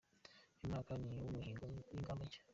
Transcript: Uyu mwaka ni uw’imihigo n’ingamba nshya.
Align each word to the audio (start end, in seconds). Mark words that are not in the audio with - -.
Uyu 0.55 0.69
mwaka 0.71 0.91
ni 0.99 1.07
uw’imihigo 1.21 1.63
n’ingamba 1.91 2.23
nshya. 2.27 2.41